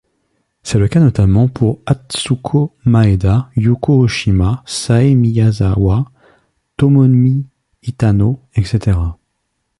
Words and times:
C'est 0.63 0.79
le 0.79 0.87
cas 0.87 0.99
notamment 0.99 1.47
pour 1.47 1.79
Atsuko 1.85 2.73
Maeda, 2.85 3.51
Yuko 3.55 3.99
Oshima, 3.99 4.63
Sae 4.65 5.13
Miyazawa, 5.13 6.05
Tomomi 6.75 7.45
Itano, 7.83 8.41
etc. 8.55 8.93